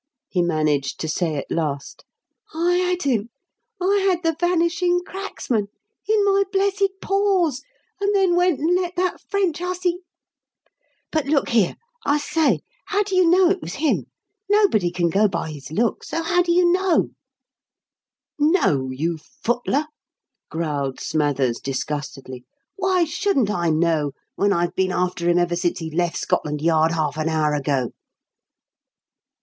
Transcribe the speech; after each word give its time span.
he 0.29 0.41
managed 0.41 0.99
to 0.99 1.07
say 1.07 1.35
at 1.35 1.51
last. 1.51 2.05
"I 2.55 2.73
had 2.77 3.03
him 3.03 3.29
I 3.79 3.97
had 4.09 4.23
the 4.23 4.35
Vanishing 4.39 5.01
Cracksman 5.05 5.67
in 6.09 6.25
my 6.25 6.41
blessed 6.51 6.99
paws 7.03 7.61
and 7.99 8.15
then 8.15 8.35
went 8.35 8.59
and 8.59 8.73
let 8.75 8.95
that 8.95 9.21
French 9.29 9.59
hussy 9.59 9.99
But 11.11 11.27
look 11.27 11.49
here; 11.49 11.75
I 12.03 12.17
say, 12.17 12.49
now, 12.49 12.57
how 12.85 13.03
do 13.03 13.15
you 13.15 13.29
know 13.29 13.51
it 13.51 13.61
was 13.61 13.75
him? 13.75 14.07
Nobody 14.49 14.89
can 14.89 15.07
go 15.11 15.27
by 15.27 15.51
his 15.51 15.69
looks; 15.71 16.09
so 16.09 16.23
how 16.23 16.41
do 16.41 16.51
you 16.51 16.71
know?" 16.71 17.09
"Know, 18.39 18.89
you 18.89 19.19
footler!" 19.45 19.85
growled 20.49 20.99
Smathers, 20.99 21.59
disgustedly. 21.59 22.43
"Why 22.75 23.03
shouldn't 23.03 23.51
I 23.51 23.69
know 23.69 24.13
when 24.33 24.51
I've 24.51 24.73
been 24.73 24.91
after 24.91 25.29
him 25.29 25.37
ever 25.37 25.55
since 25.55 25.77
he 25.77 25.91
left 25.93 26.17
Scotland 26.17 26.59
Yard 26.63 26.93
half 26.93 27.17
an 27.17 27.29
hour 27.29 27.53
ago?" 27.53 27.91